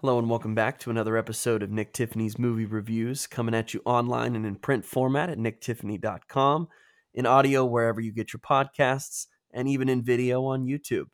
Hello 0.00 0.16
and 0.16 0.30
welcome 0.30 0.54
back 0.54 0.78
to 0.78 0.90
another 0.90 1.16
episode 1.16 1.60
of 1.60 1.72
Nick 1.72 1.92
Tiffany's 1.92 2.38
Movie 2.38 2.66
Reviews, 2.66 3.26
coming 3.26 3.52
at 3.52 3.74
you 3.74 3.82
online 3.84 4.36
and 4.36 4.46
in 4.46 4.54
print 4.54 4.84
format 4.84 5.28
at 5.28 5.38
nicktiffany.com, 5.38 6.68
in 7.14 7.26
audio 7.26 7.64
wherever 7.64 8.00
you 8.00 8.12
get 8.12 8.32
your 8.32 8.38
podcasts, 8.38 9.26
and 9.50 9.66
even 9.66 9.88
in 9.88 10.04
video 10.04 10.44
on 10.44 10.66
YouTube. 10.66 11.06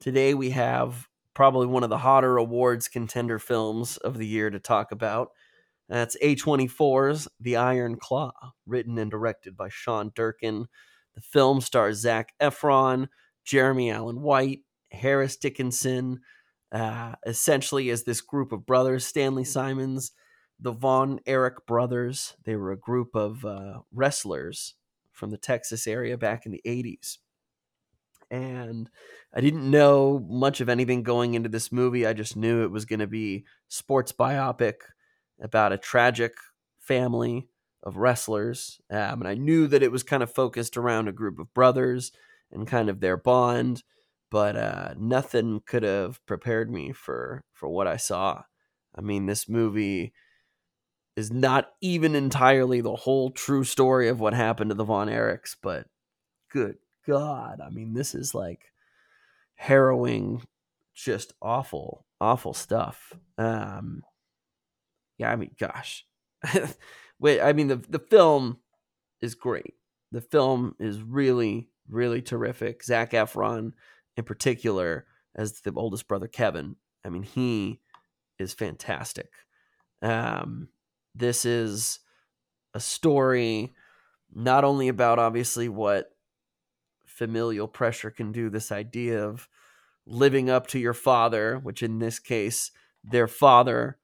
Today 0.00 0.34
we 0.34 0.50
have 0.50 1.06
probably 1.34 1.68
one 1.68 1.84
of 1.84 1.88
the 1.88 1.98
hotter 1.98 2.36
awards 2.36 2.88
contender 2.88 3.38
films 3.38 3.96
of 3.98 4.18
the 4.18 4.26
year 4.26 4.50
to 4.50 4.58
talk 4.58 4.90
about. 4.90 5.28
That's 5.88 6.16
A24's 6.20 7.28
The 7.38 7.54
Iron 7.54 7.94
Claw, 7.94 8.32
written 8.66 8.98
and 8.98 9.08
directed 9.08 9.56
by 9.56 9.68
Sean 9.68 10.10
Durkin. 10.16 10.66
The 11.14 11.20
film 11.20 11.60
stars 11.60 11.98
Zac 11.98 12.32
Efron, 12.42 13.06
Jeremy 13.44 13.92
Allen 13.92 14.20
White, 14.20 14.62
Harris 14.90 15.36
Dickinson, 15.36 16.22
uh, 16.72 17.14
essentially 17.24 17.90
as 17.90 18.04
this 18.04 18.20
group 18.20 18.52
of 18.52 18.66
brothers, 18.66 19.06
Stanley 19.06 19.44
Simons, 19.44 20.12
the 20.58 20.72
Von 20.72 21.20
Erich 21.26 21.66
brothers. 21.66 22.36
They 22.44 22.56
were 22.56 22.72
a 22.72 22.78
group 22.78 23.14
of 23.14 23.44
uh, 23.44 23.80
wrestlers 23.92 24.74
from 25.12 25.30
the 25.30 25.38
Texas 25.38 25.86
area 25.86 26.16
back 26.18 26.46
in 26.46 26.52
the 26.52 26.62
80s. 26.66 27.18
And 28.30 28.90
I 29.34 29.40
didn't 29.40 29.70
know 29.70 30.18
much 30.28 30.60
of 30.60 30.68
anything 30.68 31.02
going 31.02 31.34
into 31.34 31.48
this 31.48 31.70
movie. 31.70 32.06
I 32.06 32.12
just 32.12 32.36
knew 32.36 32.64
it 32.64 32.72
was 32.72 32.84
going 32.84 33.00
to 33.00 33.06
be 33.06 33.44
sports 33.68 34.12
biopic 34.12 34.74
about 35.40 35.72
a 35.72 35.78
tragic 35.78 36.34
family 36.78 37.48
of 37.82 37.98
wrestlers. 37.98 38.80
Um, 38.90 39.20
and 39.20 39.28
I 39.28 39.34
knew 39.34 39.68
that 39.68 39.82
it 39.82 39.92
was 39.92 40.02
kind 40.02 40.22
of 40.22 40.32
focused 40.32 40.76
around 40.76 41.06
a 41.06 41.12
group 41.12 41.38
of 41.38 41.54
brothers 41.54 42.10
and 42.50 42.66
kind 42.66 42.88
of 42.88 43.00
their 43.00 43.16
bond 43.16 43.84
but 44.36 44.54
uh, 44.54 44.92
nothing 44.98 45.62
could 45.64 45.82
have 45.82 46.20
prepared 46.26 46.70
me 46.70 46.92
for 46.92 47.42
for 47.54 47.70
what 47.70 47.86
I 47.86 47.96
saw. 47.96 48.42
I 48.94 49.00
mean, 49.00 49.24
this 49.24 49.48
movie 49.48 50.12
is 51.16 51.32
not 51.32 51.70
even 51.80 52.14
entirely 52.14 52.82
the 52.82 52.96
whole 52.96 53.30
true 53.30 53.64
story 53.64 54.08
of 54.08 54.20
what 54.20 54.34
happened 54.34 54.68
to 54.68 54.74
the 54.74 54.84
Von 54.84 55.08
Erichs, 55.08 55.56
but 55.62 55.86
good 56.52 56.76
God, 57.06 57.62
I 57.66 57.70
mean, 57.70 57.94
this 57.94 58.14
is 58.14 58.34
like 58.34 58.60
harrowing, 59.54 60.42
just 60.94 61.32
awful, 61.40 62.04
awful 62.20 62.52
stuff. 62.52 63.14
Um, 63.38 64.02
yeah, 65.16 65.32
I 65.32 65.36
mean, 65.36 65.52
gosh, 65.58 66.04
wait, 67.18 67.40
I 67.40 67.54
mean, 67.54 67.68
the 67.68 67.76
the 67.76 68.00
film 68.00 68.58
is 69.22 69.34
great. 69.34 69.76
The 70.12 70.20
film 70.20 70.76
is 70.78 71.00
really, 71.00 71.70
really 71.88 72.20
terrific. 72.20 72.84
Zac 72.84 73.12
Efron 73.12 73.72
in 74.16 74.24
particular 74.24 75.06
as 75.34 75.60
the 75.60 75.72
oldest 75.74 76.08
brother 76.08 76.28
Kevin. 76.28 76.76
I 77.04 77.08
mean, 77.08 77.22
he 77.22 77.80
is 78.38 78.54
fantastic. 78.54 79.30
Um, 80.02 80.68
this 81.14 81.44
is 81.44 82.00
a 82.74 82.80
story 82.80 83.72
not 84.34 84.64
only 84.64 84.88
about 84.88 85.18
obviously 85.18 85.68
what 85.68 86.10
familial 87.04 87.68
pressure 87.68 88.10
can 88.10 88.32
do, 88.32 88.50
this 88.50 88.70
idea 88.70 89.24
of 89.24 89.48
living 90.06 90.50
up 90.50 90.66
to 90.68 90.78
your 90.78 90.92
father, 90.92 91.58
which 91.58 91.82
in 91.82 91.98
this 91.98 92.18
case, 92.18 92.70
their 93.02 93.28
father 93.28 93.98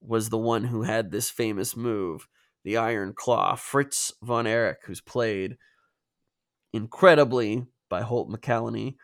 was 0.00 0.28
the 0.28 0.38
one 0.38 0.64
who 0.64 0.82
had 0.82 1.10
this 1.10 1.30
famous 1.30 1.76
move, 1.76 2.28
the 2.64 2.76
Iron 2.76 3.12
Claw. 3.14 3.54
Fritz 3.54 4.12
von 4.22 4.46
Erich, 4.46 4.78
who's 4.84 5.00
played 5.00 5.56
incredibly 6.72 7.66
by 7.88 8.02
Holt 8.02 8.28
McCallany, 8.28 8.96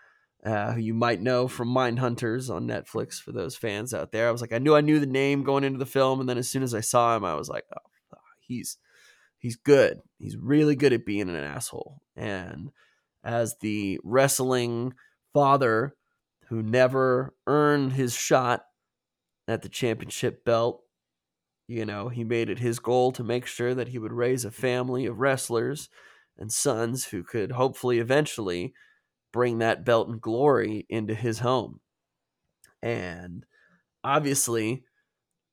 uh, 0.45 0.73
who 0.73 0.81
you 0.81 0.95
might 0.95 1.23
know 1.23 1.49
from 1.49 1.69
Mindhunters 1.69 2.55
on 2.55 2.67
Netflix 2.67 3.15
for 3.15 3.33
those 3.33 3.57
fans 3.57 3.95
out 3.95 4.13
there. 4.13 4.29
I 4.29 4.31
was 4.31 4.41
like, 4.41 4.53
I 4.53 4.59
knew 4.59 4.75
I 4.75 4.83
knew 4.83 5.01
the 5.01 5.07
name 5.07 5.43
going 5.43 5.65
into 5.65 5.79
the 5.79 5.87
film, 5.87 6.21
and 6.21 6.29
then 6.29 6.39
as 6.39 6.49
soon 6.49 6.63
as 6.63 6.75
I 6.75 6.81
saw 6.81 7.17
him, 7.17 7.25
I 7.25 7.35
was 7.35 7.49
like, 7.49 7.65
oh, 7.75 8.19
he's 8.41 8.77
he's 9.39 9.57
good. 9.57 10.01
He's 10.19 10.37
really 10.37 10.77
good 10.77 10.93
at 10.93 11.07
being 11.07 11.29
an 11.29 11.37
asshole. 11.37 12.01
And 12.17 12.71
as 13.23 13.57
the 13.61 13.99
wrestling 14.05 14.95
father 15.33 15.95
who 16.49 16.63
never 16.63 17.35
earned 17.47 17.93
his 17.95 18.15
shot 18.15 18.65
at 19.49 19.63
the 19.63 19.69
championship 19.69 20.45
belt, 20.45 20.83
you 21.67 21.85
know, 21.85 22.09
he 22.09 22.25
made 22.25 22.51
it 22.51 22.59
his 22.59 22.79
goal 22.79 23.13
to 23.13 23.25
make 23.25 23.47
sure 23.47 23.75
that 23.75 23.89
he 23.89 23.99
would 23.99 24.13
raise 24.13 24.45
a 24.45 24.51
family 24.51 25.07
of 25.07 25.21
wrestlers 25.21 25.89
and 26.39 26.53
sons 26.53 27.07
who 27.07 27.23
could 27.23 27.53
hopefully 27.53 27.99
eventually 27.99 28.75
bring 29.35 29.59
that 29.59 29.85
belt 29.85 30.07
and 30.07 30.21
glory 30.21 30.87
into 30.89 31.13
his 31.13 31.41
home. 31.41 31.81
And 32.81 33.45
obviously, 34.05 34.85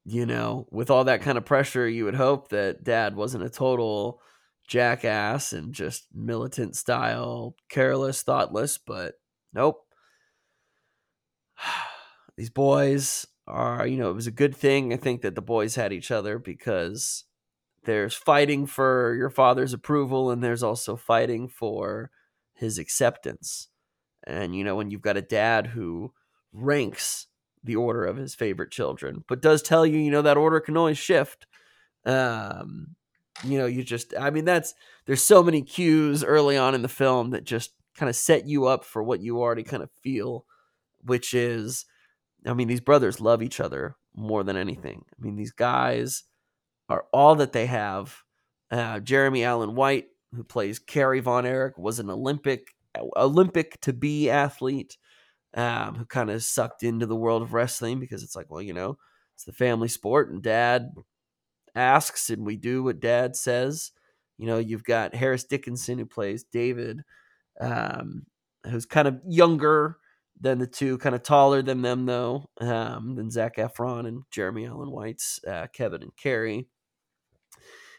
you 0.06 0.28
know, 0.28 0.68
with 0.70 0.92
all 0.92 1.06
that 1.06 1.24
kind 1.24 1.36
of 1.36 1.46
pressure, 1.46 1.90
you 1.90 2.06
would 2.06 2.14
hope 2.14 2.50
that 2.50 2.84
dad 2.84 3.16
wasn't 3.16 3.44
a 3.44 3.50
total 3.50 4.22
jackass 4.68 5.52
and 5.52 5.74
just 5.74 6.06
militant 6.14 6.76
style, 6.76 7.56
careless, 7.70 8.22
thoughtless, 8.22 8.78
but 8.78 9.16
nope. 9.52 9.82
These 12.38 12.52
boys 12.52 13.26
are, 13.48 13.88
you 13.88 13.98
know, 13.98 14.12
it 14.12 14.16
was 14.16 14.28
a 14.28 14.32
good 14.32 14.56
thing 14.56 14.94
I 14.94 14.98
think 14.98 15.22
that 15.24 15.34
the 15.34 15.42
boys 15.42 15.74
had 15.74 15.92
each 15.92 16.12
other 16.12 16.38
because 16.38 17.24
there's 17.86 18.14
fighting 18.14 18.68
for 18.68 19.16
your 19.16 19.32
father's 19.32 19.74
approval 19.74 20.30
and 20.30 20.44
there's 20.44 20.62
also 20.62 20.96
fighting 20.96 21.48
for 21.48 22.12
his 22.54 22.78
acceptance. 22.78 23.70
And, 24.26 24.56
you 24.56 24.64
know, 24.64 24.76
when 24.76 24.92
you've 24.92 25.02
got 25.02 25.18
a 25.18 25.22
dad 25.22 25.68
who 25.68 26.14
ranks 26.54 27.28
the 27.64 27.76
order 27.76 28.06
of 28.06 28.18
his 28.18 28.36
favorite 28.36 28.72
children, 28.72 29.24
but 29.28 29.42
does 29.42 29.62
tell 29.62 29.86
you, 29.86 29.98
you 29.98 30.12
know, 30.12 30.22
that 30.22 30.38
order 30.38 30.60
can 30.60 30.78
always 30.78 30.98
shift. 30.98 31.48
Um, 32.06 32.96
you 33.44 33.58
know, 33.58 33.66
you 33.66 33.84
just, 33.84 34.14
I 34.20 34.30
mean, 34.30 34.46
that's, 34.46 34.74
there's 35.06 35.24
so 35.24 35.42
many 35.42 35.62
cues 35.62 36.24
early 36.24 36.58
on 36.58 36.76
in 36.76 36.82
the 36.82 36.88
film 36.88 37.32
that 37.32 37.44
just 37.44 37.72
kind 37.96 38.10
of 38.10 38.16
set 38.16 38.48
you 38.48 38.66
up 38.66 38.84
for 38.84 39.02
what 39.04 39.22
you 39.22 39.40
already 39.40 39.64
kind 39.64 39.84
of 39.84 39.90
feel, 40.02 40.46
which 41.04 41.34
is, 41.34 41.86
I 42.46 42.54
mean, 42.54 42.68
these 42.68 42.82
brothers 42.82 43.22
love 43.22 43.42
each 43.42 43.60
other 43.60 43.96
more 44.16 44.44
than 44.44 44.58
anything. 44.58 45.06
I 45.18 45.24
mean, 45.24 45.36
these 45.36 45.52
guys 45.52 46.24
are 46.90 47.06
all 47.14 47.36
that 47.36 47.54
they 47.54 47.68
have. 47.68 48.24
Uh, 48.70 49.00
Jeremy 49.00 49.44
Allen 49.44 49.76
White, 49.76 50.08
who 50.36 50.44
plays 50.44 50.80
Kerry 50.80 51.20
Von 51.20 51.46
Erich, 51.46 51.78
was 51.78 52.00
an 52.00 52.10
Olympic 52.10 52.76
Olympic 53.16 53.80
to 53.82 53.94
be 53.94 54.30
athlete 54.30 54.98
um, 55.54 55.96
who 55.96 56.06
kind 56.06 56.30
of 56.30 56.44
sucked 56.44 56.84
into 56.84 57.06
the 57.06 57.16
world 57.16 57.42
of 57.42 57.54
wrestling 57.54 58.00
because 58.00 58.24
it's 58.24 58.36
like, 58.36 58.50
well, 58.50 58.62
you 58.62 58.74
know, 58.74 58.98
it's 59.36 59.44
the 59.44 59.54
family 59.54 59.88
sport 59.88 60.32
and 60.32 60.42
dad 60.42 60.94
asks 61.76 62.30
and 62.30 62.46
we 62.46 62.58
do 62.58 62.84
what 62.84 63.00
dad 63.00 63.36
says. 63.36 63.92
You 64.38 64.48
know, 64.48 64.58
you've 64.58 64.84
got 64.84 65.16
Harris 65.16 65.44
Dickinson 65.44 66.00
who 66.00 66.06
plays 66.06 66.44
David, 66.44 67.02
um, 67.60 68.26
who's 68.66 68.86
kind 68.86 69.08
of 69.08 69.20
younger 69.28 69.98
than 70.40 70.58
the 70.58 70.68
two, 70.68 70.98
kind 70.98 71.14
of 71.14 71.22
taller 71.22 71.62
than 71.62 71.82
them 71.82 72.06
though, 72.06 72.50
um, 72.60 73.16
than 73.16 73.30
Zac 73.30 73.58
Efron 73.58 74.08
and 74.08 74.24
Jeremy 74.32 74.66
Allen 74.66 74.90
White's 74.90 75.40
uh, 75.48 75.68
Kevin 75.74 76.02
and 76.02 76.16
Kerry. 76.16 76.68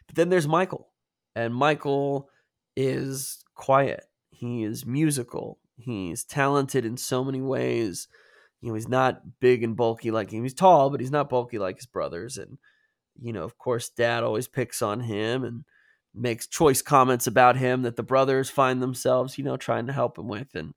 But 0.07 0.17
then 0.17 0.29
there's 0.31 0.49
Michael, 0.49 0.89
and 1.37 1.55
Michael 1.55 2.29
is 2.77 3.45
quiet 3.55 4.05
he 4.43 4.65
is 4.65 4.85
musical. 4.85 5.61
He's 5.77 6.25
talented 6.25 6.85
in 6.85 6.97
so 6.97 7.23
many 7.23 7.41
ways. 7.41 8.09
You 8.61 8.69
know, 8.71 8.75
he's 8.75 8.89
not 8.89 9.39
big 9.39 9.63
and 9.63 9.77
bulky 9.77 10.11
like 10.11 10.33
him. 10.33 10.43
He's 10.43 10.53
tall, 10.53 10.91
but 10.91 10.99
he's 10.99 11.13
not 11.13 11.29
bulky 11.29 11.61
like 11.61 11.77
his 11.77 11.87
brothers. 11.87 12.39
And, 12.39 12.59
you 13.21 13.33
know, 13.33 13.45
of 13.45 13.57
course, 13.57 13.89
dad 13.89 14.25
always 14.25 14.49
picks 14.49 14.83
on 14.83 14.99
him 14.99 15.45
and 15.45 15.65
makes 16.13 16.49
choice 16.49 16.83
comments 16.83 17.29
about 17.29 17.57
him 17.57 17.83
that 17.83 17.95
the 17.95 18.03
brothers 18.03 18.51
find 18.51 18.83
themselves, 18.83 19.39
you 19.39 19.45
know, 19.45 19.57
trying 19.57 19.87
to 19.87 19.93
help 19.93 20.19
him 20.19 20.27
with. 20.27 20.57
And 20.57 20.75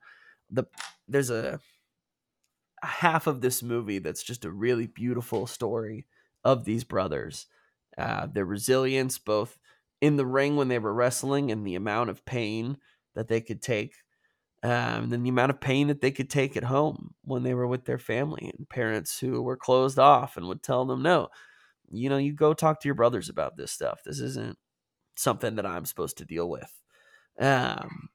the 0.51 0.65
there's 1.07 1.31
a, 1.31 1.59
a 2.83 2.85
half 2.85 3.25
of 3.25 3.41
this 3.41 3.63
movie 3.63 3.97
that's 3.97 4.21
just 4.21 4.45
a 4.45 4.51
really 4.51 4.85
beautiful 4.85 5.47
story 5.47 6.05
of 6.43 6.65
these 6.65 6.83
brothers. 6.83 7.47
Uh, 7.97 8.27
their 8.27 8.45
resilience, 8.45 9.17
both 9.17 9.57
in 10.01 10.17
the 10.17 10.25
ring 10.25 10.55
when 10.55 10.67
they 10.67 10.77
were 10.77 10.93
wrestling 10.93 11.49
and 11.49 11.65
the 11.65 11.73
amount 11.73 12.11
of 12.11 12.25
pain 12.25 12.77
that 13.15 13.27
they 13.27 13.41
could 13.41 13.61
take 13.61 13.93
um, 14.63 15.13
and 15.13 15.25
the 15.25 15.29
amount 15.29 15.51
of 15.51 15.61
pain 15.61 15.87
that 15.87 16.01
they 16.01 16.11
could 16.11 16.29
take 16.29 16.57
at 16.57 16.63
home 16.63 17.13
when 17.23 17.43
they 17.43 17.53
were 17.53 17.67
with 17.67 17.85
their 17.85 17.99
family 17.99 18.51
and 18.57 18.67
parents 18.69 19.19
who 19.19 19.41
were 19.41 19.57
closed 19.57 19.99
off 19.99 20.37
and 20.37 20.47
would 20.47 20.63
tell 20.63 20.85
them 20.85 21.01
no 21.01 21.29
you 21.91 22.09
know 22.09 22.17
you 22.17 22.33
go 22.33 22.53
talk 22.53 22.79
to 22.81 22.87
your 22.87 22.95
brothers 22.95 23.29
about 23.29 23.57
this 23.57 23.71
stuff. 23.71 24.01
This 24.03 24.19
isn't 24.19 24.57
something 25.15 25.55
that 25.55 25.65
i'm 25.65 25.85
supposed 25.85 26.17
to 26.17 26.25
deal 26.25 26.49
with. 26.49 26.81
Um, 27.39 28.09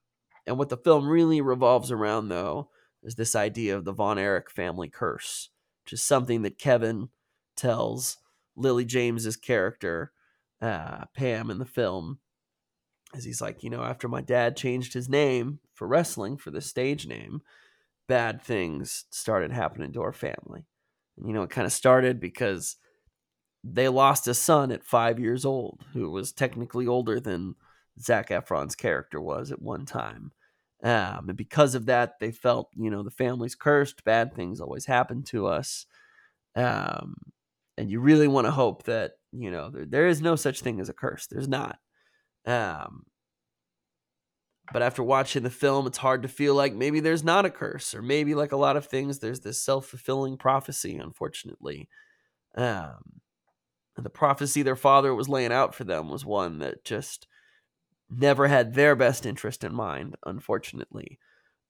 and 0.47 0.59
what 0.59 0.69
the 0.69 0.77
film 0.77 1.09
really 1.09 1.41
revolves 1.41 1.91
around 1.91 2.29
though 2.29 2.69
is 3.03 3.15
this 3.15 3.35
idea 3.35 3.77
of 3.77 3.85
the 3.85 3.93
von 3.93 4.19
erich 4.19 4.51
family 4.51 4.89
curse 4.89 5.51
which 5.85 5.93
is 5.93 6.03
something 6.03 6.43
that 6.43 6.59
kevin 6.59 7.09
tells 7.57 8.19
lily 8.57 8.85
james's 8.85 9.37
character 9.37 10.13
uh, 10.63 11.05
pam 11.15 11.51
in 11.51 11.59
the 11.59 11.67
film 11.67 12.19
as 13.15 13.25
he's 13.25 13.41
like, 13.41 13.63
you 13.63 13.71
know, 13.71 13.83
after 13.83 14.09
my 14.09 14.21
dad 14.21 14.57
changed 14.57 14.95
his 14.95 15.09
name 15.09 15.59
for 15.75 15.87
wrestling 15.87 16.37
for 16.37 16.51
the 16.51 16.61
stage 16.61 17.07
name, 17.07 17.43
bad 18.09 18.43
things 18.43 19.05
started 19.11 19.53
happening 19.53 19.93
to 19.93 20.03
our 20.03 20.13
family. 20.13 20.67
You 21.23 21.33
know, 21.33 21.43
it 21.43 21.51
kind 21.51 21.67
of 21.67 21.73
started 21.73 22.21
because 22.21 22.77
they 23.63 23.89
lost 23.89 24.29
a 24.29 24.35
son 24.35 24.73
at 24.73 24.85
five 24.85 25.19
years 25.19 25.45
old, 25.45 25.85
who 25.93 26.11
was 26.11 26.33
technically 26.33 26.87
older 26.87 27.21
than 27.21 27.57
Zac 28.01 28.31
Efron's 28.31 28.75
character 28.75 29.21
was 29.21 29.53
at 29.53 29.61
one 29.61 29.85
time. 29.85 30.33
Um, 30.83 31.29
and 31.29 31.37
because 31.37 31.75
of 31.75 31.87
that, 31.87 32.19
they 32.21 32.33
felt, 32.33 32.71
you 32.75 32.91
know, 32.91 33.03
the 33.03 33.11
family's 33.11 33.55
cursed. 33.55 34.03
Bad 34.05 34.35
things 34.35 34.61
always 34.61 34.87
happen 34.87 35.23
to 35.25 35.47
us. 35.47 35.85
Um, 36.57 37.17
and 37.77 37.91
you 37.91 38.01
really 38.01 38.29
want 38.29 38.47
to 38.47 38.51
hope 38.51 38.85
that, 38.85 39.13
you 39.31 39.51
know, 39.51 39.69
there, 39.69 39.85
there 39.85 40.07
is 40.07 40.23
no 40.23 40.37
such 40.37 40.63
thing 40.63 40.81
as 40.81 40.89
a 40.89 40.95
curse. 40.95 41.27
There's 41.27 41.49
not. 41.49 41.79
Um, 42.47 43.05
but 44.73 44.83
after 44.83 45.03
watching 45.03 45.43
the 45.43 45.51
film, 45.51 45.87
it's 45.87 45.99
hard 45.99 46.23
to 46.23 46.29
feel 46.29 46.55
like 46.55 46.75
maybe 46.75 47.01
there's 47.01 47.25
not 47.25 47.45
a 47.45 47.51
curse, 47.51 47.95
or 47.95 48.03
maybe 48.03 48.35
like 48.35 48.53
a 48.53 48.57
lot 48.57 48.77
of 48.77 48.87
things, 48.87 49.19
there's 49.19 49.41
this 49.41 49.61
self 49.61 49.87
fulfilling 49.87 50.37
prophecy, 50.37 50.97
unfortunately. 50.97 51.89
Um, 52.55 53.21
the 53.97 54.11
prophecy 54.11 54.63
their 54.63 54.77
father 54.77 55.15
was 55.15 55.29
laying 55.29 55.53
out 55.53 55.75
for 55.75 55.85
them 55.85 56.09
was 56.09 56.25
one 56.25 56.59
that 56.61 56.85
just 56.85 57.27
never 58.11 58.49
had 58.49 58.75
their 58.75 58.97
best 58.97 59.27
interest 59.27 59.65
in 59.65 59.75
mind, 59.75 60.17
unfortunately. 60.27 61.19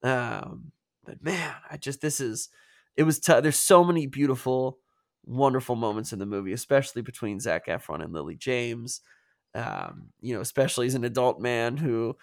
Um, 0.03 0.71
but 1.05 1.23
man, 1.23 1.53
I 1.69 1.77
just, 1.77 2.01
this 2.01 2.19
is, 2.19 2.49
it 2.95 3.03
was, 3.03 3.19
t- 3.19 3.39
there's 3.39 3.57
so 3.57 3.83
many 3.83 4.07
beautiful, 4.07 4.79
wonderful 5.25 5.75
moments 5.75 6.13
in 6.13 6.19
the 6.19 6.25
movie, 6.25 6.53
especially 6.53 7.01
between 7.01 7.39
Zac 7.39 7.67
Efron 7.67 8.03
and 8.03 8.13
Lily 8.13 8.35
James. 8.35 9.01
Um, 9.53 10.09
you 10.21 10.33
know, 10.33 10.41
especially 10.41 10.87
as 10.87 10.95
an 10.95 11.03
adult 11.03 11.41
man 11.41 11.77
who, 11.77 12.15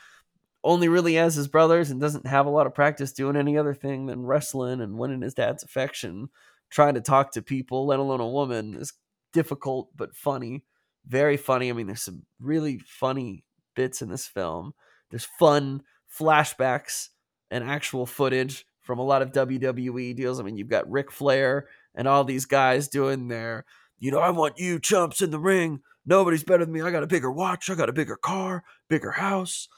only 0.64 0.88
really 0.88 1.14
has 1.14 1.34
his 1.34 1.48
brothers 1.48 1.90
and 1.90 2.00
doesn't 2.00 2.26
have 2.26 2.46
a 2.46 2.50
lot 2.50 2.66
of 2.66 2.75
practice 2.75 3.12
doing 3.12 3.36
any 3.36 3.56
other 3.56 3.75
thing 3.75 4.06
than 4.06 4.26
wrestling 4.26 4.80
and 4.80 4.98
winning 4.98 5.22
his 5.22 5.34
dad's 5.34 5.62
affection. 5.62 6.28
Trying 6.70 6.94
to 6.94 7.00
talk 7.00 7.32
to 7.32 7.42
people, 7.42 7.86
let 7.86 7.98
alone 7.98 8.20
a 8.20 8.28
woman, 8.28 8.75
is 8.75 8.92
difficult 9.32 9.88
but 9.96 10.14
funny. 10.14 10.64
Very 11.06 11.36
funny. 11.36 11.70
I 11.70 11.72
mean, 11.72 11.86
there's 11.86 12.02
some 12.02 12.25
really 12.40 12.78
funny 12.78 13.44
bits 13.75 14.02
in 14.02 14.10
this 14.10 14.26
film. 14.26 14.75
There's 15.10 15.28
fun 15.38 15.82
flashbacks 16.19 17.08
and 17.50 17.64
actual 17.64 18.04
footage 18.04 18.66
from 18.82 18.98
a 18.98 19.04
lot 19.04 19.22
of 19.22 19.32
WWE 19.32 20.14
deals. 20.14 20.40
I 20.40 20.42
mean, 20.42 20.56
you've 20.56 20.69
got 20.69 20.90
Ric 20.90 21.10
Flair 21.10 21.69
and 21.94 22.06
all 22.06 22.25
these 22.25 22.44
guys 22.44 22.88
doing 22.88 23.28
their, 23.28 23.64
you 23.98 24.10
know, 24.10 24.19
I 24.19 24.30
want 24.30 24.58
you 24.58 24.78
chumps 24.78 25.22
in 25.22 25.30
the 25.30 25.38
ring. 25.38 25.80
Nobody's 26.08 26.43
better 26.43 26.64
than 26.64 26.72
me. 26.72 26.81
I 26.81 26.90
got 26.90 27.02
a 27.02 27.08
bigger 27.08 27.31
watch. 27.31 27.70
I 27.70 27.75
got 27.75 27.88
a 27.88 27.93
bigger 27.93 28.16
car, 28.16 28.64
bigger 28.88 29.12
house 29.12 29.69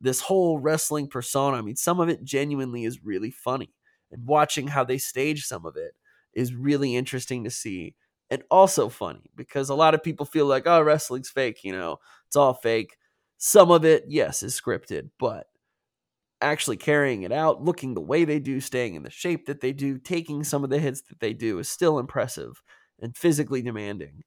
this 0.00 0.20
whole 0.20 0.58
wrestling 0.58 1.06
persona. 1.06 1.58
I 1.58 1.62
mean, 1.62 1.76
some 1.76 2.00
of 2.00 2.08
it 2.08 2.24
genuinely 2.24 2.84
is 2.84 3.04
really 3.04 3.30
funny. 3.30 3.70
And 4.10 4.26
watching 4.26 4.66
how 4.66 4.82
they 4.82 4.98
stage 4.98 5.44
some 5.44 5.66
of 5.66 5.76
it 5.76 5.92
is 6.32 6.54
really 6.54 6.96
interesting 6.96 7.44
to 7.44 7.50
see 7.50 7.94
and 8.30 8.42
also 8.50 8.88
funny 8.88 9.30
because 9.36 9.68
a 9.68 9.74
lot 9.74 9.94
of 9.94 10.02
people 10.02 10.24
feel 10.24 10.46
like, 10.46 10.66
oh, 10.66 10.80
wrestling's 10.80 11.28
fake, 11.28 11.62
you 11.64 11.72
know, 11.72 11.98
it's 12.26 12.36
all 12.36 12.54
fake. 12.54 12.96
Some 13.38 13.70
of 13.70 13.84
it, 13.84 14.04
yes, 14.08 14.42
is 14.42 14.58
scripted, 14.58 15.10
but 15.18 15.46
actually 16.40 16.76
carrying 16.76 17.22
it 17.22 17.32
out, 17.32 17.62
looking 17.62 17.94
the 17.94 18.00
way 18.00 18.24
they 18.24 18.38
do, 18.38 18.60
staying 18.60 18.94
in 18.94 19.02
the 19.02 19.10
shape 19.10 19.46
that 19.46 19.60
they 19.60 19.72
do, 19.72 19.98
taking 19.98 20.44
some 20.44 20.64
of 20.64 20.70
the 20.70 20.78
hits 20.78 21.02
that 21.02 21.20
they 21.20 21.32
do 21.32 21.58
is 21.58 21.68
still 21.68 21.98
impressive 21.98 22.62
and 23.00 23.16
physically 23.16 23.62
demanding. 23.62 24.22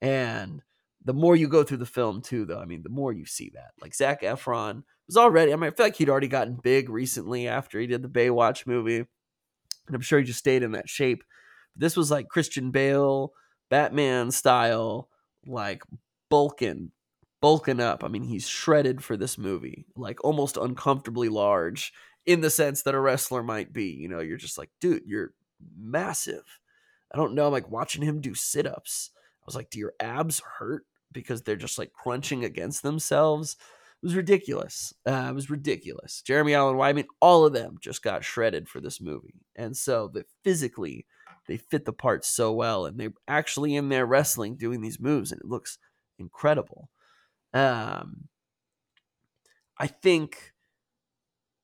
And 0.00 0.62
the 1.04 1.14
more 1.14 1.34
you 1.34 1.48
go 1.48 1.64
through 1.64 1.78
the 1.78 1.86
film, 1.86 2.22
too, 2.22 2.44
though, 2.44 2.60
I 2.60 2.64
mean, 2.64 2.82
the 2.82 2.88
more 2.88 3.12
you 3.12 3.26
see 3.26 3.50
that. 3.54 3.72
Like 3.80 3.94
Zac 3.94 4.22
Efron 4.22 4.84
was 5.06 5.16
already, 5.16 5.52
I 5.52 5.56
mean, 5.56 5.70
I 5.70 5.74
feel 5.74 5.86
like 5.86 5.96
he'd 5.96 6.08
already 6.08 6.28
gotten 6.28 6.60
big 6.62 6.88
recently 6.88 7.48
after 7.48 7.80
he 7.80 7.86
did 7.86 8.02
the 8.02 8.08
Baywatch 8.08 8.66
movie. 8.66 8.98
And 8.98 9.96
I'm 9.96 10.00
sure 10.00 10.18
he 10.18 10.24
just 10.24 10.38
stayed 10.38 10.62
in 10.62 10.72
that 10.72 10.88
shape. 10.88 11.24
This 11.74 11.96
was 11.96 12.10
like 12.10 12.28
Christian 12.28 12.70
Bale, 12.70 13.32
Batman 13.68 14.30
style, 14.30 15.08
like 15.44 15.82
bulking, 16.30 16.92
bulking 17.40 17.80
up. 17.80 18.04
I 18.04 18.08
mean, 18.08 18.22
he's 18.22 18.46
shredded 18.46 19.02
for 19.02 19.16
this 19.16 19.36
movie, 19.36 19.86
like 19.96 20.22
almost 20.24 20.56
uncomfortably 20.56 21.28
large 21.28 21.92
in 22.24 22.40
the 22.40 22.50
sense 22.50 22.82
that 22.82 22.94
a 22.94 23.00
wrestler 23.00 23.42
might 23.42 23.72
be. 23.72 23.86
You 23.86 24.08
know, 24.08 24.20
you're 24.20 24.36
just 24.36 24.58
like, 24.58 24.70
dude, 24.80 25.02
you're 25.06 25.32
massive. 25.76 26.60
I 27.12 27.16
don't 27.16 27.34
know. 27.34 27.46
I'm 27.46 27.52
like 27.52 27.70
watching 27.70 28.02
him 28.02 28.20
do 28.20 28.34
sit 28.34 28.66
ups. 28.66 29.10
I 29.16 29.44
was 29.46 29.56
like, 29.56 29.70
do 29.70 29.78
your 29.80 29.94
abs 29.98 30.40
hurt 30.58 30.84
because 31.12 31.42
they're 31.42 31.56
just 31.56 31.78
like 31.78 31.92
crunching 31.92 32.44
against 32.44 32.82
themselves? 32.82 33.56
It 34.02 34.06
was 34.06 34.16
ridiculous. 34.16 34.92
Uh, 35.06 35.28
it 35.30 35.34
was 35.34 35.50
ridiculous. 35.50 36.22
Jeremy 36.22 36.54
Allen 36.54 36.94
mean, 36.94 37.06
all 37.20 37.44
of 37.44 37.52
them 37.52 37.76
just 37.80 38.02
got 38.02 38.24
shredded 38.24 38.68
for 38.68 38.80
this 38.80 39.00
movie. 39.00 39.44
And 39.54 39.76
so 39.76 40.08
that 40.14 40.26
physically 40.42 41.06
they 41.46 41.56
fit 41.56 41.84
the 41.84 41.92
part 41.92 42.24
so 42.24 42.52
well 42.52 42.86
and 42.86 42.98
they're 42.98 43.14
actually 43.28 43.74
in 43.74 43.88
there 43.88 44.06
wrestling 44.06 44.56
doing 44.56 44.80
these 44.80 45.00
moves 45.00 45.32
and 45.32 45.40
it 45.40 45.46
looks 45.46 45.78
incredible. 46.18 46.88
Um 47.54 48.28
I 49.78 49.86
think 49.86 50.52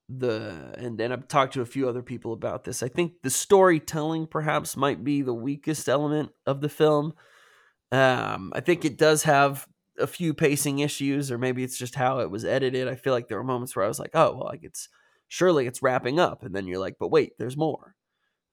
the 0.09 0.73
and 0.77 0.97
then 0.97 1.11
I've 1.11 1.27
talked 1.27 1.53
to 1.53 1.61
a 1.61 1.65
few 1.65 1.87
other 1.87 2.01
people 2.01 2.33
about 2.33 2.63
this. 2.63 2.81
I 2.81 2.87
think 2.87 3.13
the 3.21 3.29
storytelling 3.29 4.27
perhaps 4.27 4.75
might 4.75 5.03
be 5.03 5.21
the 5.21 5.33
weakest 5.33 5.87
element 5.87 6.31
of 6.45 6.61
the 6.61 6.69
film. 6.69 7.13
Um 7.91 8.51
I 8.55 8.59
think 8.61 8.85
it 8.85 8.97
does 8.97 9.23
have 9.23 9.67
a 9.99 10.07
few 10.07 10.33
pacing 10.33 10.79
issues, 10.79 11.31
or 11.31 11.37
maybe 11.37 11.63
it's 11.63 11.77
just 11.77 11.95
how 11.95 12.19
it 12.19 12.31
was 12.31 12.45
edited. 12.45 12.87
I 12.87 12.95
feel 12.95 13.13
like 13.13 13.27
there 13.27 13.37
were 13.37 13.43
moments 13.43 13.75
where 13.75 13.85
I 13.85 13.87
was 13.89 13.99
like, 13.99 14.11
oh, 14.13 14.33
well, 14.35 14.45
like 14.45 14.63
it's 14.63 14.87
surely 15.27 15.67
it's 15.67 15.81
wrapping 15.81 16.19
up, 16.19 16.43
and 16.43 16.55
then 16.55 16.67
you're 16.67 16.79
like, 16.79 16.97
but 16.99 17.09
wait, 17.09 17.33
there's 17.37 17.57
more, 17.57 17.95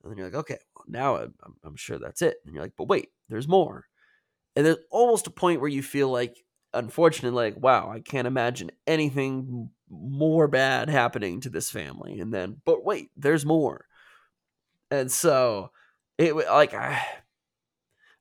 and 0.03 0.11
then 0.13 0.19
you're 0.19 0.29
like, 0.29 0.37
okay, 0.37 0.59
well, 0.77 0.85
now 0.89 1.17
I'm, 1.19 1.35
I'm 1.65 1.77
sure 1.77 1.99
that's 1.99 2.23
it, 2.23 2.39
and 2.47 2.55
you're 2.55 2.65
like, 2.65 2.75
but 2.79 2.89
wait, 2.89 3.11
there's 3.29 3.49
more, 3.49 3.87
and 4.57 4.67
there's 4.67 4.79
almost 4.91 5.27
a 5.27 5.31
point 5.31 5.61
where 5.61 5.71
you 5.71 5.83
feel 5.83 6.11
like, 6.11 6.37
unfortunately, 6.75 7.37
like, 7.53 7.63
wow, 7.63 7.91
I 7.91 8.01
can't 8.01 8.29
imagine 8.29 8.71
anything 8.87 9.71
more 9.91 10.49
bad 10.49 10.91
happening 10.91 11.41
to 11.43 11.51
this 11.51 11.71
family, 11.71 12.21
and 12.21 12.33
then, 12.35 12.61
but 12.65 12.85
wait, 12.85 13.11
there's 13.17 13.47
more, 13.47 13.87
and 14.91 15.11
so 15.11 15.71
it 16.19 16.35
like 16.35 16.75
I 16.75 17.03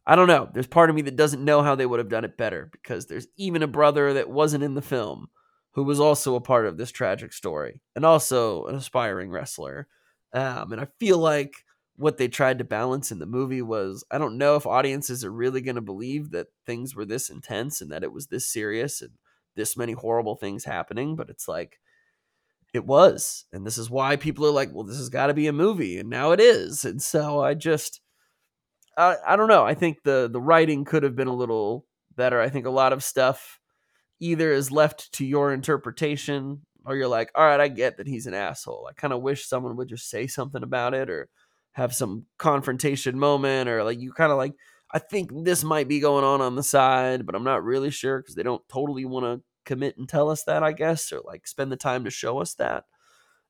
I 0.08 0.16
don't 0.16 0.28
know. 0.28 0.50
There's 0.54 0.68
part 0.68 0.90
of 0.90 0.96
me 0.96 1.02
that 1.04 1.16
doesn't 1.16 1.44
know 1.44 1.64
how 1.64 1.76
they 1.76 1.86
would 1.86 2.00
have 2.00 2.10
done 2.10 2.26
it 2.26 2.38
better 2.38 2.70
because 2.72 3.08
there's 3.08 3.28
even 3.38 3.64
a 3.64 3.68
brother 3.68 4.14
that 4.14 4.30
wasn't 4.30 4.64
in 4.64 4.76
the 4.76 4.82
film 4.82 5.28
who 5.72 5.84
was 5.84 6.00
also 6.00 6.36
a 6.36 6.42
part 6.42 6.66
of 6.66 6.78
this 6.78 6.92
tragic 6.92 7.34
story 7.34 7.82
and 7.96 8.06
also 8.06 8.66
an 8.66 8.76
aspiring 8.76 9.32
wrestler. 9.32 9.88
Um, 10.34 10.72
and 10.72 10.82
I 10.82 10.88
feel 11.00 11.18
like 11.18 11.54
what 11.98 12.18
they 12.18 12.28
tried 12.28 12.60
to 12.60 12.64
balance 12.64 13.12
in 13.12 13.20
the 13.20 13.26
movie 13.26 13.62
was 13.62 14.04
I 14.12 14.18
don't 14.18 14.38
know 14.38 14.56
if 14.56 14.68
audiences 14.68 15.24
are 15.26 15.32
really 15.32 15.62
going 15.62 15.76
to 15.76 15.82
believe 15.82 16.32
that 16.32 16.48
things 16.66 16.96
were 16.96 17.06
this 17.06 17.30
intense 17.30 17.82
and 17.82 17.92
that 17.92 18.04
it 18.04 18.12
was 18.12 18.28
this 18.28 18.46
serious 18.46 19.02
and 19.02 19.12
this 19.56 19.78
many 19.78 19.94
horrible 19.94 20.36
things 20.36 20.66
happening, 20.66 21.16
but 21.16 21.30
it's 21.30 21.48
like 21.48 21.80
it 22.74 22.86
was. 22.86 23.46
And 23.54 23.66
this 23.66 23.78
is 23.78 23.90
why 23.90 24.18
people 24.18 24.46
are 24.46 24.52
like, 24.52 24.74
well, 24.74 24.84
this 24.84 24.98
has 24.98 25.10
got 25.10 25.28
to 25.28 25.34
be 25.34 25.48
a 25.48 25.54
movie. 25.54 25.98
And 25.98 26.10
now 26.10 26.32
it 26.32 26.40
is. 26.40 26.84
And 26.86 27.02
so 27.02 27.42
I 27.42 27.54
just 27.54 28.02
I, 28.98 29.16
I 29.26 29.36
don't 29.36 29.48
know. 29.48 29.66
I 29.66 29.74
think 29.74 30.04
the 30.04 30.30
the 30.32 30.42
writing 30.42 30.86
could 30.86 31.04
have 31.04 31.16
been 31.16 31.28
a 31.28 31.36
little 31.36 31.86
better. 32.16 32.40
I 32.40 32.50
think 32.50 32.66
a 32.66 32.72
lot 32.72 32.94
of 32.94 33.04
stuff 33.04 33.60
either 34.20 34.52
is 34.52 34.72
left 34.72 35.12
to 35.14 35.26
your 35.26 35.54
interpretation 35.54 36.62
or 36.86 36.96
you're 36.96 37.08
like, 37.08 37.32
all 37.36 37.46
right, 37.46 37.60
I 37.60 37.68
get 37.68 37.98
that 37.98 38.08
he's 38.08 38.28
an 38.28 38.34
asshole. 38.34 38.88
I 38.90 38.94
kind 38.94 39.14
of 39.14 39.22
wish 39.22 39.48
someone 39.48 39.76
would 39.78 39.90
just 39.90 40.10
say 40.10 40.28
something 40.28 40.64
about 40.64 40.94
it 40.94 41.10
or 41.10 41.28
have 41.74 41.94
some 41.94 42.26
confrontation 42.38 43.20
moment 43.20 43.70
or 43.70 43.84
like 43.84 44.00
you 44.00 44.14
kind 44.14 44.32
of 44.32 44.38
like 44.38 44.54
I 44.94 45.00
think 45.00 45.32
this 45.44 45.64
might 45.64 45.88
be 45.88 46.00
going 46.00 46.24
on 46.24 46.42
on 46.42 46.56
the 46.56 46.64
side, 46.64 47.26
but 47.26 47.36
I'm 47.36 47.44
not 47.44 47.64
really 47.64 47.90
sure 47.90 48.22
because 48.22 48.36
they 48.36 48.44
don't 48.44 48.68
totally 48.70 49.04
want 49.04 49.26
to 49.26 49.44
commit 49.66 49.98
and 49.98 50.08
tell 50.08 50.30
us 50.30 50.44
that, 50.44 50.64
I 50.64 50.72
guess, 50.72 51.12
or 51.12 51.22
like 51.26 51.48
spend 51.48 51.72
the 51.72 51.76
time 51.76 52.06
to 52.06 52.10
show 52.12 52.40
us 52.40 52.54
that. 52.56 52.86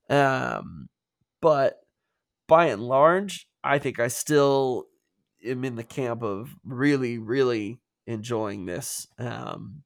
Um, 0.10 0.88
but 1.42 1.82
by 2.48 2.68
and 2.68 2.82
large, 2.82 3.48
I 3.64 3.80
think 3.80 4.00
I 4.00 4.08
still 4.08 4.86
am 5.46 5.64
in 5.64 5.76
the 5.76 5.84
camp 5.84 6.24
of 6.24 6.56
really, 6.64 7.18
really 7.18 7.80
enjoying 8.08 8.66
this. 8.66 9.08
Um, 9.18 9.84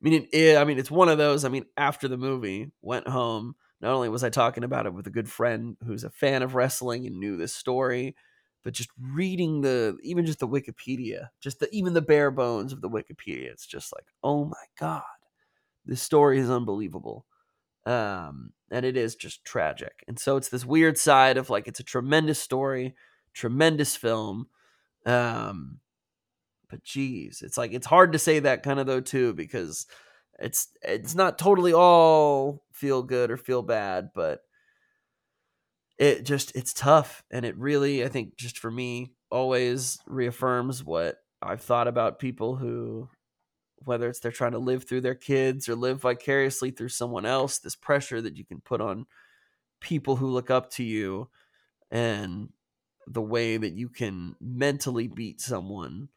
I 0.00 0.08
mean, 0.08 0.22
it, 0.22 0.28
it, 0.32 0.56
I 0.56 0.64
mean, 0.64 0.78
it's 0.78 0.90
one 0.90 1.08
of 1.08 1.18
those. 1.18 1.44
I 1.44 1.48
mean, 1.48 1.66
after 1.76 2.08
the 2.08 2.16
movie, 2.16 2.70
went 2.82 3.08
home. 3.08 3.56
Not 3.80 3.92
only 3.92 4.08
was 4.08 4.24
I 4.24 4.30
talking 4.30 4.64
about 4.64 4.86
it 4.86 4.94
with 4.94 5.06
a 5.06 5.10
good 5.10 5.28
friend 5.28 5.76
who's 5.84 6.04
a 6.04 6.10
fan 6.10 6.42
of 6.42 6.54
wrestling 6.54 7.06
and 7.06 7.18
knew 7.18 7.36
this 7.36 7.54
story, 7.54 8.16
but 8.64 8.72
just 8.74 8.90
reading 9.00 9.60
the 9.60 9.96
even 10.02 10.26
just 10.26 10.40
the 10.40 10.48
Wikipedia, 10.48 11.28
just 11.40 11.60
the 11.60 11.68
even 11.70 11.94
the 11.94 12.02
bare 12.02 12.30
bones 12.30 12.72
of 12.72 12.80
the 12.80 12.88
Wikipedia, 12.88 13.46
it's 13.46 13.66
just 13.66 13.92
like, 13.94 14.06
oh 14.22 14.44
my 14.44 14.64
god, 14.78 15.02
this 15.86 16.02
story 16.02 16.38
is 16.38 16.50
unbelievable. 16.50 17.24
Um, 17.86 18.52
and 18.70 18.84
it 18.84 18.96
is 18.96 19.14
just 19.14 19.44
tragic. 19.44 20.04
And 20.08 20.18
so 20.18 20.36
it's 20.36 20.48
this 20.48 20.64
weird 20.66 20.98
side 20.98 21.36
of 21.36 21.48
like 21.48 21.68
it's 21.68 21.80
a 21.80 21.84
tremendous 21.84 22.38
story 22.40 22.94
tremendous 23.38 23.96
film. 23.96 24.48
Um, 25.06 25.80
but 26.68 26.82
geez, 26.82 27.42
it's 27.42 27.56
like 27.56 27.72
it's 27.72 27.86
hard 27.86 28.12
to 28.12 28.18
say 28.18 28.40
that 28.40 28.62
kind 28.62 28.80
of 28.80 28.86
though 28.86 29.00
too 29.00 29.32
because 29.32 29.86
it's 30.38 30.68
it's 30.82 31.14
not 31.14 31.38
totally 31.38 31.72
all 31.72 32.64
feel 32.72 33.02
good 33.02 33.30
or 33.30 33.36
feel 33.36 33.62
bad, 33.62 34.10
but 34.14 34.40
it 35.98 36.24
just 36.24 36.54
it's 36.54 36.72
tough 36.72 37.22
and 37.30 37.44
it 37.44 37.56
really 37.56 38.04
I 38.04 38.08
think 38.08 38.36
just 38.36 38.58
for 38.58 38.70
me 38.70 39.12
always 39.30 39.98
reaffirms 40.06 40.84
what 40.84 41.16
I've 41.42 41.62
thought 41.62 41.88
about 41.88 42.18
people 42.18 42.56
who 42.56 43.08
whether 43.84 44.08
it's 44.08 44.20
they're 44.20 44.32
trying 44.32 44.52
to 44.52 44.58
live 44.58 44.84
through 44.84 45.00
their 45.00 45.14
kids 45.14 45.68
or 45.68 45.74
live 45.74 46.00
vicariously 46.00 46.70
through 46.70 46.88
someone 46.88 47.24
else, 47.24 47.58
this 47.58 47.76
pressure 47.76 48.20
that 48.20 48.36
you 48.36 48.44
can 48.44 48.60
put 48.60 48.80
on 48.80 49.06
people 49.80 50.16
who 50.16 50.26
look 50.26 50.50
up 50.50 50.70
to 50.70 50.82
you 50.82 51.28
and 51.90 52.48
the 53.10 53.22
way 53.22 53.56
that 53.56 53.74
you 53.74 53.88
can 53.88 54.34
mentally 54.40 55.08
beat 55.08 55.40
someone 55.40 56.08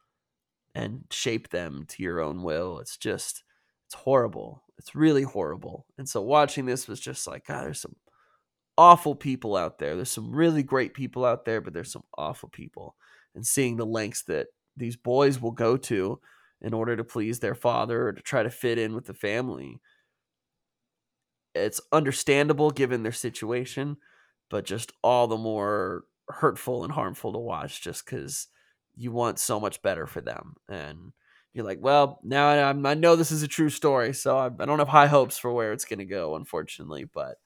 and 0.74 1.04
shape 1.10 1.50
them 1.50 1.84
to 1.88 2.02
your 2.02 2.20
own 2.20 2.42
will. 2.42 2.78
It's 2.78 2.96
just 2.96 3.44
it's 3.86 3.94
horrible. 3.94 4.62
It's 4.78 4.94
really 4.94 5.22
horrible. 5.22 5.86
And 5.98 6.08
so 6.08 6.22
watching 6.22 6.66
this 6.66 6.88
was 6.88 7.00
just 7.00 7.26
like, 7.26 7.46
God, 7.46 7.64
there's 7.64 7.80
some 7.80 7.96
awful 8.78 9.14
people 9.14 9.56
out 9.56 9.78
there. 9.78 9.94
There's 9.96 10.10
some 10.10 10.32
really 10.32 10.62
great 10.62 10.94
people 10.94 11.24
out 11.24 11.44
there, 11.44 11.60
but 11.60 11.74
there's 11.74 11.92
some 11.92 12.04
awful 12.16 12.48
people. 12.48 12.96
And 13.34 13.46
seeing 13.46 13.76
the 13.76 13.86
lengths 13.86 14.22
that 14.24 14.48
these 14.76 14.96
boys 14.96 15.40
will 15.40 15.52
go 15.52 15.76
to 15.76 16.20
in 16.62 16.72
order 16.72 16.96
to 16.96 17.04
please 17.04 17.40
their 17.40 17.54
father 17.54 18.08
or 18.08 18.12
to 18.12 18.22
try 18.22 18.42
to 18.42 18.50
fit 18.50 18.78
in 18.78 18.94
with 18.94 19.06
the 19.06 19.14
family. 19.14 19.80
It's 21.54 21.80
understandable 21.92 22.70
given 22.70 23.02
their 23.02 23.12
situation, 23.12 23.98
but 24.48 24.64
just 24.64 24.92
all 25.02 25.26
the 25.26 25.36
more 25.36 26.04
hurtful 26.28 26.84
and 26.84 26.92
harmful 26.92 27.32
to 27.32 27.38
watch 27.38 27.82
just 27.82 28.04
because 28.04 28.48
you 28.94 29.12
want 29.12 29.38
so 29.38 29.58
much 29.58 29.82
better 29.82 30.06
for 30.06 30.20
them. 30.20 30.54
And 30.68 31.12
you're 31.52 31.64
like, 31.64 31.78
well, 31.80 32.20
now 32.22 32.48
I, 32.48 32.70
I 32.70 32.94
know 32.94 33.16
this 33.16 33.30
is 33.30 33.42
a 33.42 33.48
true 33.48 33.70
story, 33.70 34.14
so 34.14 34.36
I, 34.36 34.46
I 34.46 34.64
don't 34.66 34.78
have 34.78 34.88
high 34.88 35.06
hopes 35.06 35.38
for 35.38 35.52
where 35.52 35.72
it's 35.72 35.84
going 35.84 35.98
to 35.98 36.04
go, 36.04 36.36
unfortunately. 36.36 37.04
But 37.04 37.36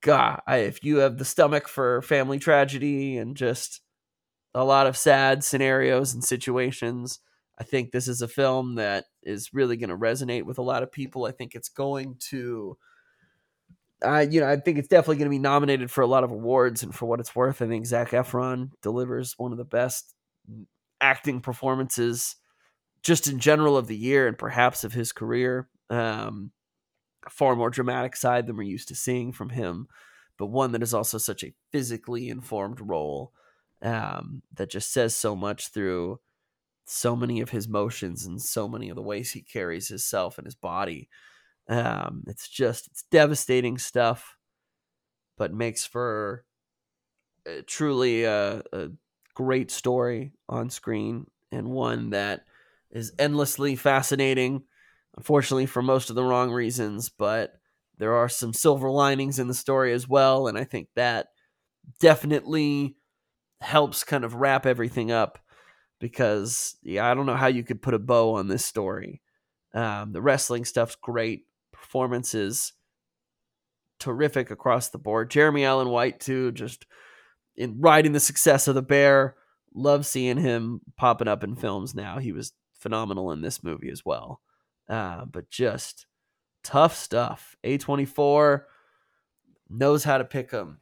God, 0.00 0.40
I, 0.46 0.58
if 0.58 0.84
you 0.84 0.98
have 0.98 1.18
the 1.18 1.24
stomach 1.24 1.68
for 1.68 2.02
family 2.02 2.38
tragedy 2.38 3.16
and 3.16 3.36
just 3.36 3.80
a 4.54 4.64
lot 4.64 4.86
of 4.86 4.96
sad 4.96 5.42
scenarios 5.44 6.12
and 6.14 6.22
situations, 6.22 7.20
I 7.58 7.64
think 7.64 7.90
this 7.90 8.08
is 8.08 8.20
a 8.20 8.28
film 8.28 8.74
that 8.76 9.04
is 9.22 9.54
really 9.54 9.76
going 9.76 9.90
to 9.90 9.96
resonate 9.96 10.44
with 10.44 10.58
a 10.58 10.62
lot 10.62 10.82
of 10.82 10.92
people. 10.92 11.24
I 11.24 11.32
think 11.32 11.54
it's 11.54 11.68
going 11.68 12.16
to, 12.30 12.76
uh, 14.02 14.26
you 14.28 14.40
know, 14.40 14.48
I 14.48 14.56
think 14.56 14.78
it's 14.78 14.88
definitely 14.88 15.16
going 15.16 15.30
to 15.30 15.36
be 15.36 15.38
nominated 15.38 15.90
for 15.90 16.00
a 16.02 16.06
lot 16.06 16.24
of 16.24 16.30
awards. 16.30 16.82
And 16.82 16.94
for 16.94 17.06
what 17.06 17.20
it's 17.20 17.34
worth, 17.34 17.62
I 17.62 17.66
think 17.66 17.86
Zac 17.86 18.10
Efron 18.10 18.70
delivers 18.82 19.34
one 19.38 19.52
of 19.52 19.58
the 19.58 19.64
best 19.64 20.14
acting 21.00 21.40
performances 21.40 22.36
just 23.02 23.28
in 23.28 23.38
general 23.38 23.76
of 23.76 23.86
the 23.86 23.96
year 23.96 24.26
and 24.26 24.38
perhaps 24.38 24.84
of 24.84 24.92
his 24.92 25.12
career. 25.12 25.68
Um, 25.90 26.50
far 27.30 27.56
more 27.56 27.70
dramatic 27.70 28.16
side 28.16 28.46
than 28.46 28.56
we're 28.56 28.62
used 28.62 28.88
to 28.88 28.94
seeing 28.94 29.32
from 29.32 29.50
him, 29.50 29.86
but 30.38 30.46
one 30.46 30.72
that 30.72 30.82
is 30.82 30.94
also 30.94 31.18
such 31.18 31.42
a 31.42 31.54
physically 31.72 32.28
informed 32.28 32.80
role 32.80 33.32
um, 33.82 34.42
that 34.54 34.70
just 34.70 34.92
says 34.92 35.16
so 35.16 35.36
much 35.36 35.68
through 35.68 36.18
so 36.86 37.16
many 37.16 37.40
of 37.40 37.50
his 37.50 37.68
motions 37.68 38.26
and 38.26 38.40
so 38.40 38.68
many 38.68 38.88
of 38.88 38.96
the 38.96 39.02
ways 39.02 39.32
he 39.32 39.42
carries 39.42 39.88
himself 39.88 40.38
and 40.38 40.46
his 40.46 40.54
body. 40.54 41.08
Um, 41.68 42.24
it's 42.26 42.48
just 42.48 42.86
it's 42.88 43.04
devastating 43.10 43.78
stuff, 43.78 44.36
but 45.36 45.52
makes 45.52 45.86
for 45.86 46.44
uh, 47.46 47.62
truly 47.66 48.24
a, 48.24 48.62
a 48.72 48.88
great 49.34 49.70
story 49.70 50.32
on 50.48 50.70
screen 50.70 51.26
and 51.50 51.68
one 51.68 52.10
that 52.10 52.44
is 52.90 53.12
endlessly 53.18 53.76
fascinating. 53.76 54.62
Unfortunately, 55.16 55.66
for 55.66 55.82
most 55.82 56.10
of 56.10 56.16
the 56.16 56.24
wrong 56.24 56.50
reasons, 56.50 57.08
but 57.08 57.54
there 57.98 58.14
are 58.14 58.28
some 58.28 58.52
silver 58.52 58.90
linings 58.90 59.38
in 59.38 59.48
the 59.48 59.54
story 59.54 59.92
as 59.92 60.08
well, 60.08 60.48
and 60.48 60.58
I 60.58 60.64
think 60.64 60.88
that 60.96 61.28
definitely 62.00 62.96
helps 63.60 64.04
kind 64.04 64.24
of 64.24 64.34
wrap 64.34 64.66
everything 64.66 65.10
up 65.10 65.38
because 66.00 66.76
yeah, 66.82 67.08
I 67.08 67.14
don't 67.14 67.26
know 67.26 67.36
how 67.36 67.46
you 67.46 67.62
could 67.62 67.80
put 67.82 67.94
a 67.94 67.98
bow 67.98 68.34
on 68.34 68.48
this 68.48 68.64
story. 68.64 69.22
Um, 69.72 70.12
the 70.12 70.22
wrestling 70.22 70.64
stuff's 70.64 70.96
great, 70.96 71.46
performances 71.84 72.72
terrific 73.98 74.50
across 74.50 74.88
the 74.88 74.98
board. 74.98 75.30
Jeremy 75.30 75.64
Allen 75.64 75.90
White 75.90 76.18
too, 76.18 76.50
just 76.52 76.86
in 77.56 77.80
riding 77.80 78.12
the 78.12 78.20
success 78.20 78.66
of 78.66 78.74
the 78.74 78.82
Bear. 78.82 79.36
Love 79.74 80.06
seeing 80.06 80.38
him 80.38 80.80
popping 80.96 81.28
up 81.28 81.44
in 81.44 81.56
films 81.56 81.94
now. 81.94 82.18
He 82.18 82.32
was 82.32 82.52
phenomenal 82.72 83.32
in 83.32 83.42
this 83.42 83.62
movie 83.62 83.90
as 83.90 84.04
well. 84.04 84.40
Uh, 84.88 85.24
but 85.26 85.50
just 85.50 86.06
tough 86.62 86.96
stuff. 86.96 87.54
A24 87.64 88.62
knows 89.68 90.04
how 90.04 90.18
to 90.18 90.24
pick 90.24 90.50
them. 90.50 90.80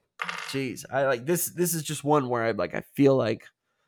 Jeez, 0.50 0.84
I 0.90 1.06
like 1.06 1.26
this. 1.26 1.46
This 1.46 1.74
is 1.74 1.82
just 1.82 2.04
one 2.04 2.28
where 2.28 2.44
I 2.44 2.52
like. 2.52 2.74
I 2.74 2.82
feel 2.94 3.16
like 3.16 3.44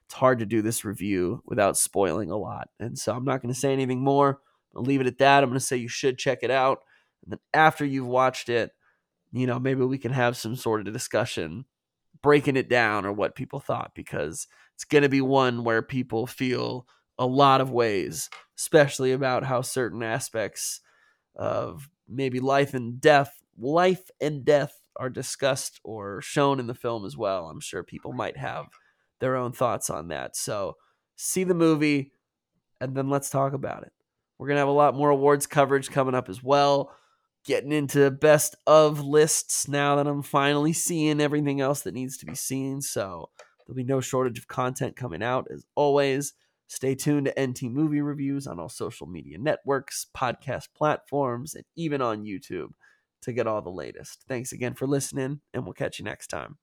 it's 0.07 0.15
hard 0.15 0.41
to 0.41 0.47
do 0.47 0.63
this 0.63 0.85
review 0.85 1.43
without 1.47 1.77
spoiling 1.77 2.31
a 2.31 2.37
lot. 2.37 2.69
And 2.81 2.99
so 2.99 3.15
I'm 3.15 3.25
not 3.25 3.41
going 3.41 3.55
to 3.55 3.61
say 3.61 3.73
anything 3.73 4.03
more. 4.03 4.41
I'll 4.75 4.83
leave 4.83 5.01
it 5.01 5.07
at 5.07 5.19
that. 5.19 5.43
I'm 5.43 5.51
going 5.51 5.61
to 5.61 5.65
say 5.65 5.77
you 5.77 5.89
should 5.89 6.19
check 6.19 6.41
it 6.43 6.51
out. 6.51 6.81
And 7.25 7.33
then 7.33 7.39
after 7.53 7.85
you've 7.85 8.07
watched 8.07 8.49
it, 8.49 8.73
you 9.33 9.47
know, 9.47 9.59
maybe 9.59 9.83
we 9.83 9.99
can 9.99 10.13
have 10.13 10.37
some 10.37 10.57
sort 10.57 10.87
of 10.87 10.93
discussion 10.93 11.65
breaking 12.23 12.57
it 12.57 12.69
down 12.69 13.05
or 13.05 13.13
what 13.13 13.35
people 13.35 13.61
thought 13.61 13.93
because 13.95 14.47
it's 14.75 14.85
going 14.85 15.03
to 15.03 15.09
be 15.09 15.21
one 15.21 15.65
where 15.65 15.83
people 15.83 16.27
feel 16.27 16.87
a 17.19 17.27
lot 17.27 17.61
of 17.61 17.71
ways, 17.71 18.31
especially 18.59 19.13
about 19.13 19.45
how 19.45 19.61
certain 19.61 20.03
aspects 20.03 20.81
of 21.37 21.89
maybe 22.09 22.41
life 22.41 22.75
and 22.75 23.01
death, 23.01 23.43
life 23.59 24.11
and 24.21 24.45
death 24.45 24.81
are 24.97 25.11
discussed 25.11 25.81
or 25.85 26.21
shown 26.23 26.61
in 26.61 26.67
the 26.67 26.75
film 26.75 27.05
as 27.05 27.17
well. 27.17 27.47
I'm 27.47 27.61
sure 27.61 27.83
people 27.83 28.13
might 28.13 28.37
have 28.37 28.67
their 29.21 29.37
own 29.37 29.53
thoughts 29.53 29.91
on 29.91 30.09
that. 30.09 30.37
So 30.37 30.77
see 31.17 31.45
the 31.45 31.55
movie 31.55 32.13
and 32.81 32.97
then 32.97 33.11
let's 33.11 33.31
talk 33.31 33.53
about 33.53 33.83
it. 33.83 33.93
We're 34.39 34.49
going 34.49 34.57
to 34.57 34.61
have 34.61 34.69
a 34.69 34.73
lot 34.73 34.95
more 34.95 35.11
awards 35.11 35.47
coverage 35.47 35.91
coming 35.91 36.15
up 36.15 36.29
as 36.29 36.43
well. 36.43 36.95
Getting 37.45 37.73
into 37.73 38.11
best 38.11 38.57
of 38.67 39.05
lists 39.05 39.69
now 39.69 39.97
that 39.97 40.07
I'm 40.07 40.23
finally 40.23 40.73
seeing 40.73 41.21
everything 41.21 41.61
else 41.61 41.83
that 41.83 41.95
needs 41.95 42.17
to 42.19 42.27
be 42.27 42.35
seen. 42.35 42.81
So 42.81 43.29
there'll 43.67 43.77
be 43.77 43.85
no 43.85 44.01
shortage 44.01 44.39
of 44.39 44.49
content 44.49 44.97
coming 44.97 45.23
out 45.23 45.49
as 45.53 45.65
always. 45.75 46.33
Stay 46.69 46.95
tuned 46.95 47.27
to 47.27 47.47
NT 47.47 47.65
Movie 47.65 48.01
Reviews 48.01 48.47
on 48.47 48.59
all 48.59 48.71
social 48.71 49.07
media 49.07 49.37
networks, 49.39 50.07
podcast 50.17 50.69
platforms, 50.75 51.55
and 51.55 51.65
even 51.77 52.01
on 52.01 52.25
YouTube 52.25 52.71
to 53.23 53.33
get 53.33 53.47
all 53.47 53.61
the 53.61 53.71
latest. 53.71 54.25
Thanks 54.27 54.53
again 54.53 54.75
for 54.75 54.87
listening, 54.87 55.41
and 55.53 55.65
we'll 55.65 55.75
catch 55.75 55.99
you 55.99 56.05
next 56.05 56.29
time. 56.29 56.57